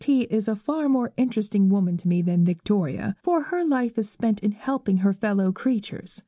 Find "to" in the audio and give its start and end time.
1.97-2.07